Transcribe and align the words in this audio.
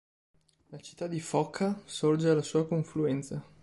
La 0.69 0.79
città 0.79 1.05
di 1.05 1.19
Foča 1.19 1.79
sorge 1.85 2.29
alla 2.29 2.41
sua 2.41 2.65
confluenza. 2.65 3.45